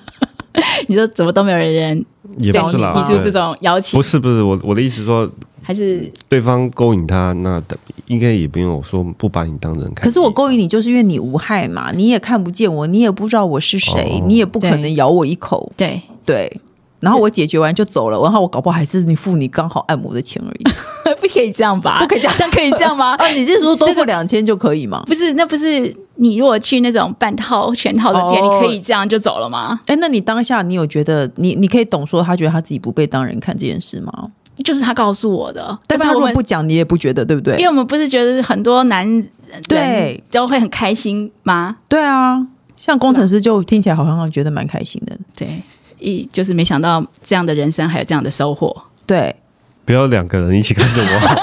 [0.86, 2.04] 你说怎么都没有人
[2.38, 3.98] 也不是啦，提出这种邀请？
[3.98, 5.28] 不是不是，我我的意思说，
[5.60, 7.60] 还是对方勾引他，那
[8.06, 10.04] 应该也不用我说不把你当人看。
[10.04, 15.72] 可是我勾引你，就是因为你无害嘛，你也看不见我，你也不知道我是谁，哦、你也不可能咬我一口。
[15.76, 16.48] 对对。
[16.48, 16.60] 对
[17.00, 20.64] 然后我解决完就走了，然后我搞不好还是你付你刚好按摩的钱而已，
[21.20, 22.00] 不可以这样吧？
[22.00, 23.14] 不可以这样，这样可以这样吗？
[23.16, 25.02] 啊， 你是说多付两千就可以吗？
[25.06, 29.80] 不是，那不是你如果去那种半套全套的店，哦、你可以这样就走了吗？
[29.86, 34.12] 哎，那你当下你有觉得你你可以懂说他觉得他自己不被当人看这件事吗？
[34.64, 37.54] 就是他告诉我的，但他如果不讲，你也不觉得对不对？
[37.58, 39.30] 因为我们不是觉得很多男人
[39.68, 41.76] 对都会很开心吗？
[41.88, 42.44] 对啊，
[42.76, 45.62] 像工程师就听起来好像觉得蛮开心的，对。
[45.98, 48.74] 一就是没想到这样的人生还有这样的收获，
[49.06, 49.34] 对，
[49.84, 51.34] 不要两个人一起看着我好，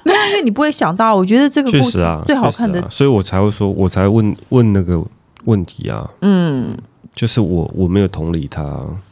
[0.04, 5.02] 没有，因为你不会想到，我觉得这个故事啊最好看的，啊，所以我才会说，我才问问那个
[5.44, 6.76] 问题啊，嗯，
[7.14, 8.62] 就是我我没有同理他，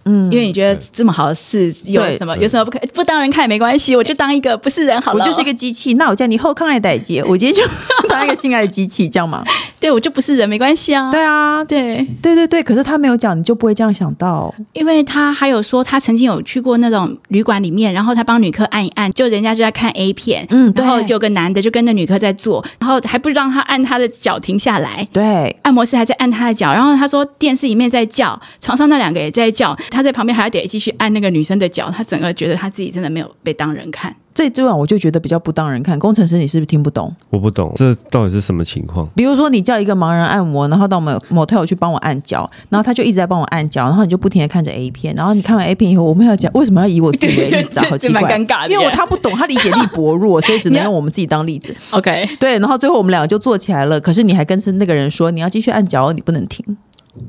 [0.04, 7.62] 嗯，因为你觉得这么好的事有什么有什么不可不当人看也没关系，我就当一个不是人好了，我就是一个机器，那我叫你后抗爱代接， 我今天就
[8.08, 9.44] 当一个性爱机器，这样吗？
[9.78, 12.06] 对，我就不是人没关系啊，对啊，对。
[12.22, 34.14] 对对对，可是他没有讲，你就不会这样想到，因为他还有说他曾经有去过那种旅馆里面，然后他帮女客按一按，就人家就在看 A 片，嗯，然后就有个男的就跟着女客在做，然后还不让他按他的脚停下来，对，按摩师还在按他的脚，然后他说电视里面在叫，床上那两个也在叫，他在旁边还要得继续按那个女生的脚，他整个觉得他自己真的没有被当人看。
[34.34, 35.98] 这这晚我就觉得比较不当人看。
[35.98, 37.14] 工程师，你是不是听不懂？
[37.28, 39.06] 我不懂，这到底是什么情况？
[39.14, 47.80] 比如说，你叫一个盲人按摩，然后到某某 motel 去帮我按脚，然后他就一直在帮我按脚，然后你就不停的看着 A 片，然后你看完 A 片以后，我们要讲为什么要以我自己为例子？
[47.90, 51.76] 好奇怪，尴尬的，因为我他不懂，他理解力薄弱， 所以只能用我们自己当例子。
[51.92, 56.64] OK，对，然后最后我们两个就坐起来了，可是你还跟是那个人说你要继续按脚，你不能停。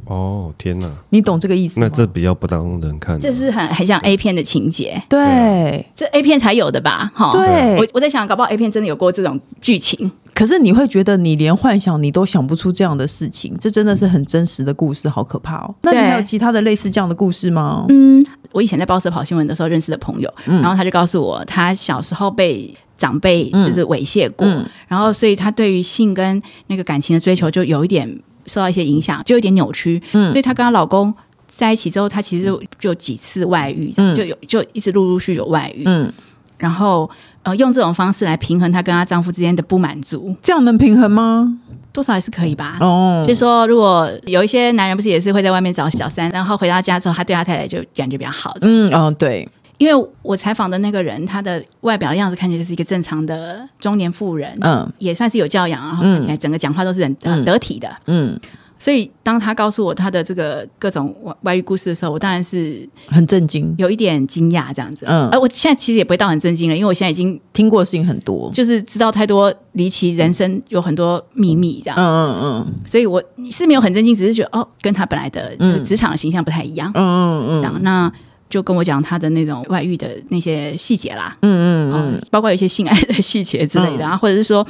[0.06, 1.88] 哦天哪，你懂这个意思吗？
[1.90, 7.12] 那这比较不当人看，这是很很像 A 片的情节，对，这 A 片才有的吧？
[7.14, 15.76] 哈，对，我我在想，搞不好 A 片真的有过这种剧情，可是你会觉得你连幻想你都想不出这样的事情，这真的是很真实的故事，好可怕哦。
[15.82, 17.86] 那你还有其他的类似这样的故事吗？
[17.90, 28.18] 嗯，我以前在报社跑新闻的时候认识的朋友，嗯、然后他就告诉我，他小时候被长辈就是猥亵过，嗯嗯、然后所以他对于性跟那个感情的追求就有一点。
[28.46, 30.02] 受到一些影响，就有点扭曲。
[30.14, 31.14] 嗯，所以她跟她老公
[31.48, 35.84] 在一起之后，她其实就有几次外遇，嗯、就有就一直陆陆续续有外遇。
[35.86, 36.12] 嗯，
[36.58, 37.10] 然后
[37.44, 40.36] 呃，用这种方式来平衡她跟她丈夫之间的不满足。
[40.42, 41.60] 这样能平衡吗？
[41.92, 42.78] 多少还是可以吧。
[42.82, 48.62] 哦，就是说如果有一些男人不是也是会在外面找小三，然后回到家之后，他对他太太就感觉比较好的。
[48.62, 49.48] 嗯，哦，对。
[49.84, 58.40] 因为我采访的那个人，他的外表的样子看起来就是一个正常的中年妇人，嗯，也算是有教养，然后看起来整个讲话都是很很得体的，嗯。
[58.80, 65.30] 所以当他告诉我他的这个各种外外遇故事的时候，我当然是很震惊，有一点惊讶这样子，嗯。
[65.30, 72.74] 而我现在其实也不会到很震惊了，因为我现在已经听过的事情很多，就是知道太多离奇人生有很多秘密这样，嗯嗯嗯。
[72.86, 77.62] 所以我是没有很震惊，只是觉得哦，跟他本来的职场的形象不太一样，嗯嗯嗯。
[77.62, 78.12] 这样那。
[78.54, 84.64] 就跟我讲他的那种外遇的那些细节啦，嗯嗯嗯，包括有一些性爱的细节之类的，啊，或者是说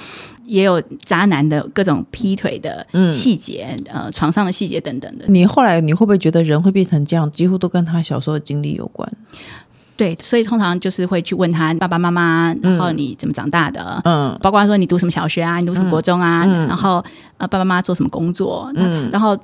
[0.46, 5.26] 也有渣男的各种劈腿的细节，呃，床上的细节等等的。
[5.28, 9.12] 你后来你会不会觉得人会变成这样，几乎都跟他小时候的经历有关？
[9.98, 14.00] 对，所以通常就是会去问他爸爸妈妈，然后你怎么长大的？
[14.06, 17.04] 嗯，包括说你读什么小学啊，你读什么国中啊，然后
[17.38, 18.72] 呃，爸爸妈妈做什么工作？
[18.76, 19.38] 嗯，然后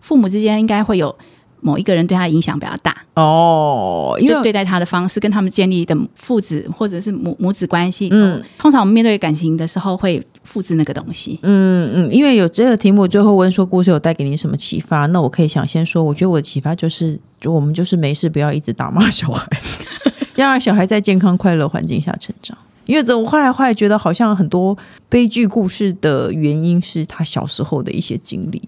[0.00, 1.14] 父母之间应该会有。
[1.62, 15.06] 某一个人对他的影响比较大哦，因为就对待他的方式跟他们建立的父子或者是母母子关系，嗯，通常我们面对感情的时候会复制那个东西，嗯嗯，因为有这个题目，最后问说故事有带给你什么启发？
[15.06, 19.46] 那我可以想先说，我觉得我的启发就是，就我们就是没事不要一直打骂小孩，
[20.34, 22.58] 要让小孩在健康快乐环境下成长。
[22.84, 24.76] 因为这我后来后来觉得，好像很多
[25.08, 28.60] 悲剧故事的原因是他小时候的一些经历。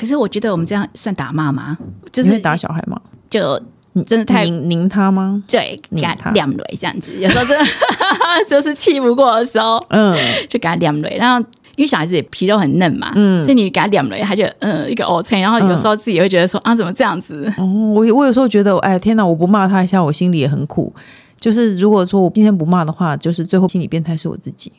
[0.00, 1.76] 可是我觉得我们这样算打骂吗？
[2.10, 2.98] 就是打小孩吗？
[3.28, 3.60] 就
[4.06, 5.44] 真的太拧拧他吗？
[5.46, 7.12] 对，给他两雷这样子。
[7.20, 7.64] 有时候真的
[8.48, 10.16] 就是气不过的时候，嗯，
[10.48, 11.18] 就给他两雷。
[11.18, 15.38] 然后因为小孩子也皮肉很嫩嘛，嗯，所以你给他两雷，他就嗯一个 OK。
[15.38, 17.52] 然后有时候自己也会觉得说啊，怎么这样子？
[17.58, 20.90] 哦，我我有时候觉得，哎天哪，我不骂他一下，我心里也很苦。
[21.38, 24.72] 就是如果说我今天不骂的话，就是最后心理变态是我自己。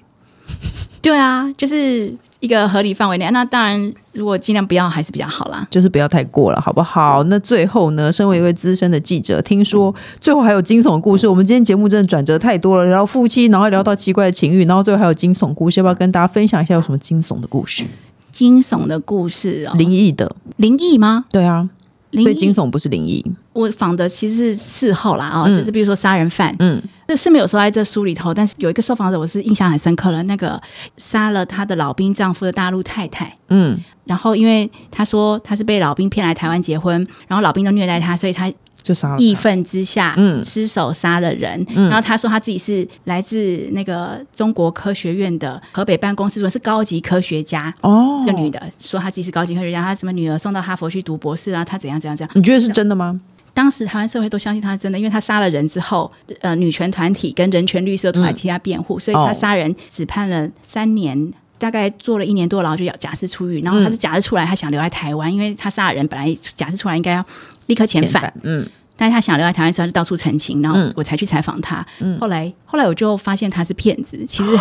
[0.99, 2.17] 对啊，就是。
[2.41, 7.23] 一个合理范围内，那当然，如果尽量不要还是比较好啦，就是不要太过了，好不好？
[7.25, 11.27] 那最后呢，身为一位资深的记者，听说最后还有惊悚的故事。
[11.27, 17.85] 我们今天节目真的转折太多了，然后夫妻，然后聊到奇怪的情欲，然后最后还有惊悚故事，要不要跟大家分享一下有什么惊悚的故事？
[18.31, 21.25] 惊悚的故事哦，灵异的，灵异吗？
[21.31, 21.69] 对啊。
[22.13, 30.61] 所以惊悚不是灵异，我仿的其实是事后啦啊，嗯、就是比如说杀人犯，嗯，这是没有说在这书里头，但是有一个受访者我是印象很深刻了，那个
[30.97, 38.51] 杀了他的老兵丈夫的大陆太太，嗯，然后因为他说他是被老兵骗来台湾结婚，然后老兵都虐待他，所以他。
[38.83, 41.63] 就杀了，义愤之下，嗯，失手杀了人。
[41.75, 47.73] 嗯，然后他说他自己是来自那个中国科学院的河北办公室，说是高级科学家。
[47.81, 52.31] 哦，这个女的说她自己是高级科学家，她什么女儿送到哈佛去读博士啊，她怎样怎样怎样。
[52.35, 53.19] 你觉得是真的吗？
[53.53, 63.61] 当时台湾社会都相信她是真的，因为她杀了人之后，呃，女权团体跟人权律师都来替她辩护，嗯、所以她杀人只判了三年，大概坐了一年多然后就要假释出狱。
[63.61, 67.25] 然后她是假释出来，她想留在台湾，因为她杀了人，本来假释出来应该要。
[67.67, 71.85] 立刻遣返，嗯，但是他想留在台湾，所以他就到处澄清，然后我才去采访他。
[71.99, 74.17] 嗯，后来后来我就发现他是骗子。
[74.27, 74.57] 其实，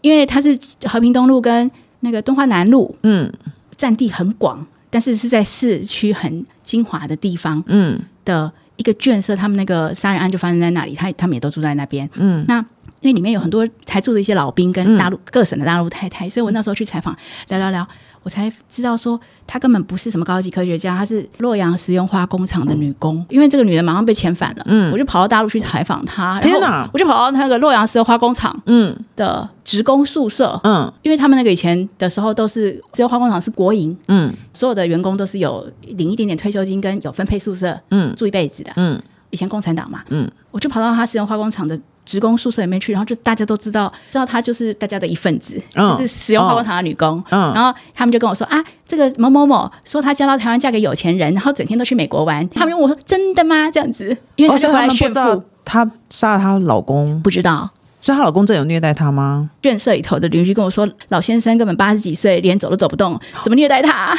[0.00, 3.32] 因为他是和平东路跟那个东华南路，嗯，
[3.76, 12.58] 占地很广，但是是在市区很精华的地方，嗯，的一个眷舍，他们那个杀人案就发生在那里，他他们也都住在那边，嗯，那
[13.00, 17.16] 因为里面有很多还住着一些老兵跟大陆、嗯、各省的大陆太太，所以我那时候去采访，
[17.48, 17.86] 聊聊聊。
[18.22, 23.24] 我才知道说，她根本不是什么高级科学家，她是洛阳石油化工厂的女工。
[23.30, 26.38] 因为这个女人马上被遣返了，嗯，我就跑到大陆去采访她。
[26.40, 26.88] 天哪！
[26.92, 39.00] 我就跑到那个洛阳石油化工厂，嗯的职工宿舍，嗯，因为他们那个以前的时候都是石油化工厂是国营，嗯，所有的员工都是有领一点点退休金跟有分配宿舍，嗯，住一辈子的，嗯，
[39.30, 41.78] 以前共产党嘛，嗯，我就跑到他石油化工厂的。
[42.08, 47.22] 职工宿舍里面去，然后就大家都知道，知道她就是大家的一份子，嗯、就是使用泡泡糖的女工。
[47.30, 52.42] 嗯，然后他们就跟我说啊，这个某某某说她嫁到台湾，嫁给有钱人，然后整天都去美国玩。
[52.42, 53.70] 嗯、他们问我说真的吗？
[53.70, 55.44] 这样子，因为她就回来炫富。
[55.66, 57.68] 她杀了她老公，不知道，
[58.00, 59.50] 所以她老公真有虐待她吗？
[59.60, 64.16] 眷舍里头的邻居跟我说，老先生根本八十几岁，连走都走不动，怎么虐待她？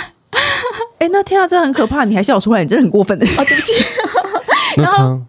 [1.00, 2.06] 哎、欸，那天啊，真的很可怕！
[2.06, 3.26] 你还笑出来，你真的很过分的。
[3.26, 3.74] 哦，对不起。
[4.78, 5.20] 然后。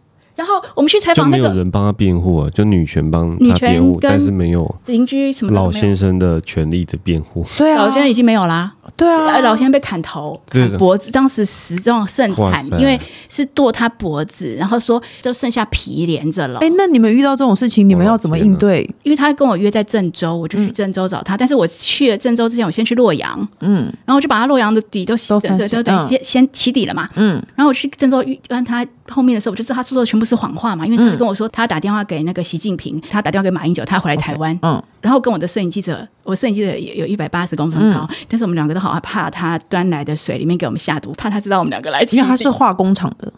[0.40, 7.44] 然后我们去采访那个，就没有人帮他辩护啊，就女权帮他辩护，但是没有邻居什么老先生的权利的辩护。
[7.58, 8.72] 对啊，老先生已经没有啦。
[9.00, 16.58] 对啊，老先生被砍头、砍脖子，当时死状甚惨，因为是剁他脖子，然后说就剩下皮连着了。
[16.60, 18.82] 哎，那你们遇到这种事情，你们要怎么应对？
[19.02, 21.36] 因为他跟我约在郑州，我就去郑州找他。
[21.36, 31.20] 但是我去了郑州之前，我先去洛阳，嗯，然后我就把他洛阳的底都洗，对对对，先先起底了嘛，嗯，然后我去郑州遇跟他后面的时候，我就知道他说的全部是谎话嘛，因为他。
[31.20, 34.58] 跟我说，他打电话给那个习近平，他打电话给马英九，他回来台湾。
[34.62, 42.02] 嗯，然后跟我的摄影记者，我摄影记者也有一百八十公分高，嗯、但是我们两个都好害怕他端来的水里面给我们下毒，怕他知道我们两个来。
[42.12, 43.32] 因为他是化工厂的，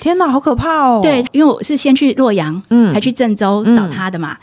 [0.00, 1.00] 天哪，好可怕哦！
[1.02, 4.32] 对，因为我是先去洛阳，嗯，才去郑州找他的嘛。
[4.32, 4.38] 嗯、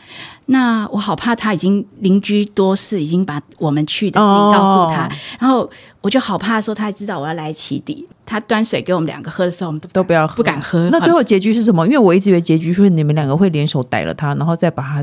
[0.47, 5.69] 那我好怕他已经邻居多事，已经把我们去的告诉他，哦、然后。
[6.03, 10.89] 我就好怕说他知道我要来起底，他端水给我们两个喝的时候，我们都不要喝，不敢喝。
[10.91, 11.85] 那最后结局是什么？
[11.85, 14.95] 因为我一直以为结局是你们两个会联手逮了他，然后再把他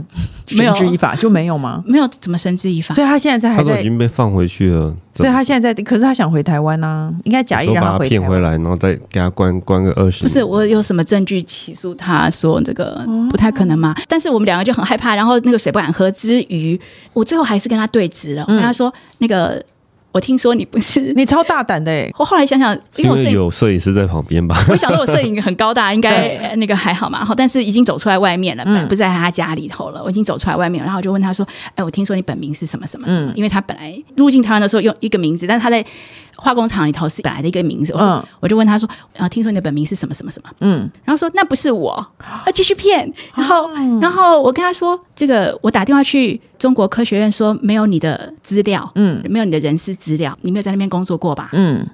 [0.46, 1.82] 绳之以法，就没有吗？
[1.86, 2.94] 没有怎么绳之以法。
[2.94, 4.94] 所以他现在在还在已经被放回去了。
[5.14, 10.22] 所以他现在在，可是他想回台湾呢，应该假意让他回骗回来，然后再给他关关个二十。
[10.22, 13.94] 不是我有什么证据起诉他说这个不太可能嘛？
[14.06, 16.78] 但是我们两个就很害怕，然后那个水不敢喝之余，
[17.14, 19.64] 我最后还是跟他对质了，我跟他说那个。
[20.12, 22.10] 我听说你不是 你超大胆的哎！
[22.18, 24.56] 我后来想想，因为有摄影师在旁边吧。
[24.68, 27.24] 我想说我摄影很高大， 应该那个还好嘛。
[27.24, 30.02] 好，但是已经走出来外面了，不在他家里头了。
[30.02, 31.46] 我已经走出来外面，然后我就问他说
[31.76, 33.32] ：“哎，我听说你本名是什么什么什么？
[33.36, 35.84] 因为他本来入境台湾的时候用一个名字，但是他在
[36.36, 37.94] 化工厂里头是本来的一个名字。
[37.96, 43.12] 嗯，我就问他说：“啊，听说你的本名是什么什么什么？”嗯，然后说那不是我，啊，继续骗。
[43.34, 51.50] 然后，然后我跟他说：“这个我打电话去中国科学院说没有你的资料，嗯，没有你的人事。”资料，你没有在那边工作过吧？
[51.52, 51.86] 嗯，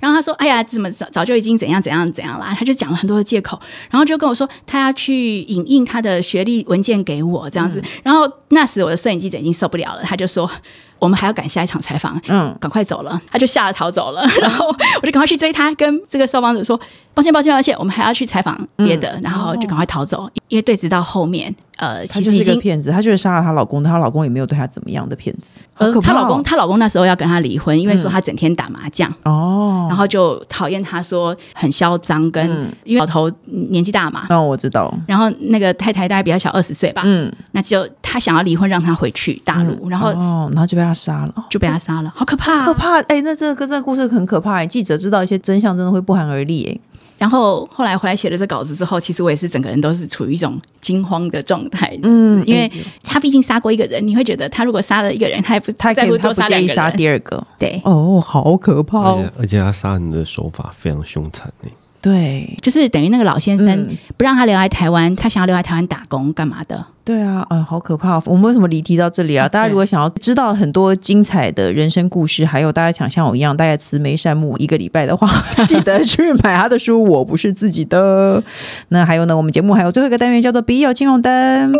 [0.00, 3.58] 然后他说：“哎呀，怎么早早就已经怎样怎样怎样啦？”他就讲了很多的借口，
[3.90, 7.80] 然后就跟我说他要去影印他的学历文件给我这样子。
[7.80, 10.50] 嗯、然后那时我的摄影记者已经受不了了，他就说。
[10.98, 14.66] 我们还要赶下一场采访，嗯，赶快走了，他就吓得逃走了， 然后
[15.00, 16.78] 我就赶快去追他，跟这个受访者说
[17.14, 25.50] ：“抱歉，抱歉，抱歉，我们还要去采访别的。”然后就赶快逃走，因为对峙到后面，呃，其实已经骗子，他就是杀了她老公，她老公也没有对她怎么样的骗子。
[25.76, 32.48] 呃，她老公，她老公那时候要跟她离婚，因为说她整天打麻将哦，然后就讨厌她说很嚣张，跟
[32.84, 34.92] 因为老头年纪大嘛，嗯，我知道。
[35.06, 40.88] 然后那个太太大概比较小二十岁吧，嗯，那就他想要离婚，让他回去大陆，然后哦，然后就被。
[40.88, 42.98] 他杀了，就被他杀了，好可怕，可怕！
[43.02, 44.64] 哎，那这个这个故事很可怕。
[44.64, 46.64] 记者知道一些真相，真的会不寒而栗。
[46.64, 46.80] 哎，
[47.18, 51.94] 然后后来回来写了这稿子之后，其实我也是整个人都是处于一种惊慌的状态。
[52.02, 57.46] 嗯，因为他毕竟杀过一个人，你会觉得他如果杀了一个人，他也不他在乎多杀两个人，杀第二个。
[57.58, 59.30] 对，哦，好可怕哦！
[59.38, 61.52] 而且他杀人的手法非常凶残。
[62.00, 66.84] 对，就是等于那个老先生不让他留在台湾，嗯、他想要留在台湾打工干嘛的？
[67.04, 68.22] 对啊，嗯，好可怕！
[68.26, 69.48] 我们为什么离题到这里啊？
[69.48, 75.28] 大家如果想要知道很多精彩的人生故事，还有大家想像我一样，大概慈眉善目一个礼拜的话，
[75.66, 77.02] 记得去买他的书。
[77.02, 78.42] 我不是自己的。
[78.90, 79.36] 那还有呢？
[79.36, 81.72] 我们节目还有最后一个单元叫做“笔友青红灯”。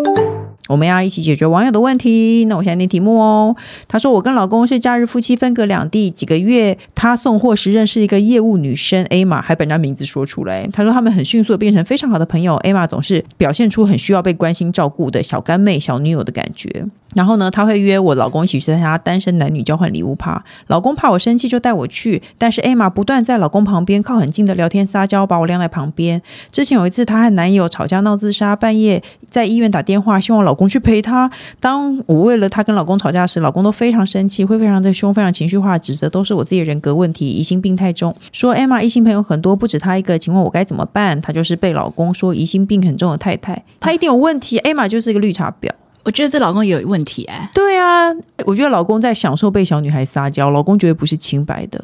[0.68, 2.44] 我们要一起解决网友的问题。
[2.44, 3.56] 那我现在念题目哦。
[3.88, 6.78] 他说：“我跟老公是假日夫妻，分隔两地几个月。
[6.94, 10.66] 他送货时认识一个业务女生 A 玛，还把人家名字说出来。
[10.72, 12.54] 他说他们很迅速的变成非常好的朋友。
[12.56, 16.86] A 玛总是表现出很需要被关心照顾的小干妹、小女友的感觉。
[17.14, 20.44] 然后呢，他会约我老公一起去参加单身男女交换礼物趴。
[20.66, 22.22] 老公怕我生气，就带我去。
[22.36, 26.20] 但是艾玛不断在老公旁边靠很近的聊天撒娇，把我晾在旁边。
[26.52, 31.30] 之前有一次，她和男友吵架闹自杀，半夜在医院打电话，希望老公去陪她。
[31.58, 40.18] 当我为了她跟老公吵架时，老公都非常生气，会非常的凶，非常情绪化，指责都是我自己的人格问题，疑心病太重，说艾玛异性朋友很多，不止她一个。
[40.18, 41.18] 请问我该怎么办？
[41.22, 44.58] 她就是被老公说疑心病很重的太太，她一定有问题。
[44.58, 45.70] 艾玛就是一个绿茶婊。
[46.04, 47.50] 我觉得这老公也有问题哎、欸。
[47.52, 48.10] 对啊，
[48.46, 51.82] 我觉得老公在享受被小女孩撒娇，老公绝对不是清白的。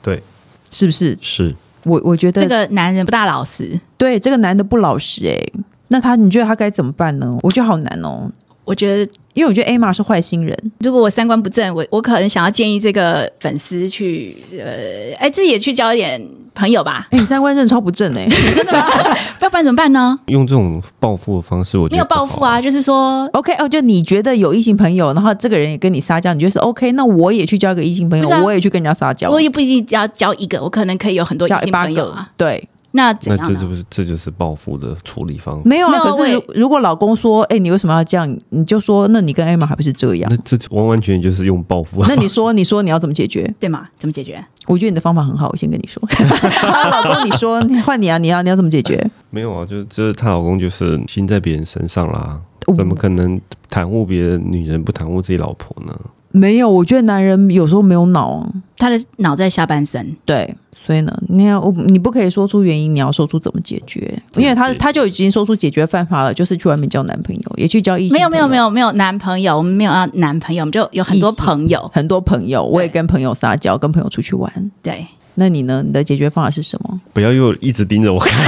[0.00, 0.22] 对，
[0.70, 1.16] 是不是？
[1.20, 1.54] 是。
[1.84, 3.78] 我我觉得这个男人不大老实。
[3.96, 5.52] 对，这个男的不老实哎、欸。
[5.88, 7.38] 那他你觉得他该怎么办呢？
[7.42, 8.30] 我觉得好难哦。
[8.68, 10.54] 我觉得，因为我觉得 Emma 是坏心人。
[10.80, 16.22] 如果我三观不正，我我可能想要建议这个粉丝去呃，哎，自己也去交一点
[16.54, 17.06] 朋友吧。
[17.10, 19.16] 哎，你三观真的超不正哎、欸， 真的吗？
[19.40, 20.18] 要不然怎么办呢？
[20.26, 32.68] 用这种报复的方式，我觉得没有报复啊，就是说，OK 哦，就你觉得有异性朋友，然后这个人也跟你撒娇，你觉得是 OK，那我也去交一个异性朋友，啊、我也去跟人家撒娇，我也不一定要交一个，我可能可以有很多异性朋友啊，对。
[32.92, 35.60] 那那这就是这就是报复的处理方法。
[35.64, 38.38] 没有啊，可是如果老公说，哎、欸，你为什么要这样？
[38.48, 40.30] 你就说，那你跟艾玛还不是这样？
[40.30, 42.02] 那这完完全全就是用报复。
[42.08, 43.52] 那你说，你说你要怎么解决？
[43.60, 43.88] 对吗？
[43.98, 44.42] 怎么解决？
[44.66, 46.02] 我觉得你的方法很好，我先跟你说。
[46.90, 49.10] 老公，你说换你啊，你要你要怎么解决？
[49.30, 52.40] 没有啊，就就是她老公就是心在别人身上啦，
[52.76, 55.94] 怎么可能袒护别人女人不袒护自己老婆呢？
[56.30, 60.16] 没有，我觉得男人有时候没有脑，他的脑在下半身。
[60.24, 60.54] 对。
[60.80, 68.12] 所以呢，你要我你不可以说出原因，你要说出怎么解决，因为他他就已经说出解决办法了，就是去外面交男朋友，也去交异性。
[68.16, 74.70] 没有没有没有没有男朋友，我们没有要男朋友，我们就有很多朋友，很多朋友，我也跟朋友撒娇，跟朋友出去玩。
[74.80, 75.06] 对，
[75.38, 75.82] 那你呢？
[75.86, 77.00] 你的解决方法是什么？
[77.12, 78.32] 不要又一直盯着我看。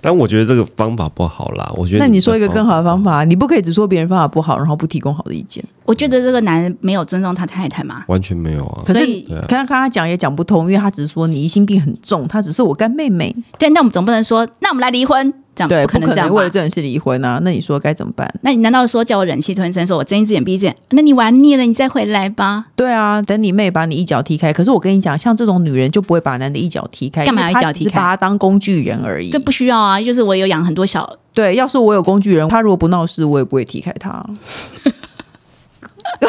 [0.00, 1.70] 但我觉得这个方法不好啦。
[1.76, 5.62] 我觉得，那你说一个更好的方法，你不可以只说别人方法不好，然后不提供好的意见。
[5.84, 8.82] 我觉得这个男人没有尊重他太太嘛，完全没有啊。
[8.84, 9.06] 可是
[9.48, 13.34] 刚刚他讲也讲不通，因为他只是说你疑心病很重，他只是我干妹妹。
[13.58, 17.40] 对，那我们总不能说，那我们来离婚，这样对，不可能这样，不可能为了这件事离婚啊？
[17.42, 18.32] 那你说该怎么办？
[18.42, 20.76] 那你难道说叫我忍气吞声，说我睁一只眼闭一只眼？
[20.90, 22.66] 那你玩腻了，你再回来吧。
[22.76, 24.52] 对啊，等你妹把你一脚踢开。
[24.52, 27.96] 可是我跟你讲，像这种女人就不会把男的一脚踢开，干嘛一脚踢开？
[27.96, 29.30] 把他当工具人而已。
[29.30, 31.18] 这不需要啊，就是我有养很多小。
[31.32, 34.24] 对，要是我有工具人，他如果不闹事，我也不会踢开他。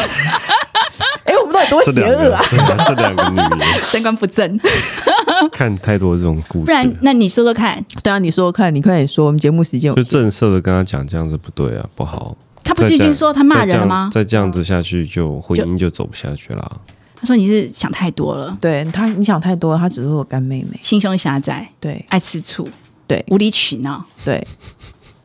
[1.24, 2.44] 哎、欸，我们到底多邪恶啊！
[2.50, 4.60] 这两个女人 三观不正，
[5.54, 6.66] 看太多这种故事。
[6.66, 7.84] 不然，那你说说看。
[8.04, 9.26] 对啊，你说说看，你快点说。
[9.26, 12.36] 我们节目时间就正色的跟他讲，这样子不对啊，不好。
[12.64, 14.10] 他不是已经说他骂人了吗？
[14.14, 16.82] 再这样子下去，就婚姻就走不下去了。
[17.20, 18.58] 他说你是想太多了。
[18.60, 19.80] 对他，你想太多了。
[19.80, 22.68] 他只是我干妹妹，心胸狭窄，对，爱吃醋，
[23.08, 24.46] 对，无理取闹，对。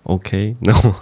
[0.07, 0.95] OK， 那我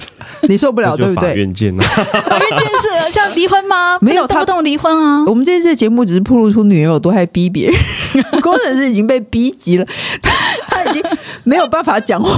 [0.48, 1.28] 你受不了对不对？
[1.30, 1.84] 法院见啊！
[1.84, 2.60] 法院见
[3.06, 3.98] 是像离婚吗？
[4.00, 5.24] 没有，动不动离婚啊！
[5.26, 9.84] 我们这次节目只是暴露出女人有多爱逼别人，工程师已经被逼急了，
[10.22, 10.53] 他他
[10.88, 11.02] 已经
[11.44, 12.30] 没有办法讲话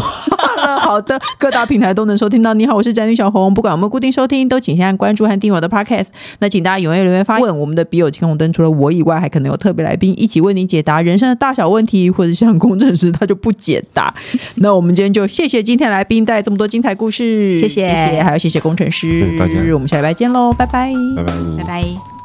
[0.56, 0.80] 了。
[0.80, 2.52] 好的，各大平台都能收听到。
[2.54, 6.08] 你好，我是宅女小红，不管我们固定收听，都请先按关注和订阅我的 Podcast。
[6.40, 14.12] 那请大家踊跃留言发问，我们的笔友青红灯除了我以外，还可能有特别来宾一起为你解答人生的大小问题，或者像工程师他就不解答。
[14.56, 16.56] 那我们今天就谢谢今天来宾带这么。
[16.56, 22.15] 多精彩故事，谢谢，谢谢，还有谢谢工程师，大家，我们下礼拜见喽，拜拜，拜拜，拜拜。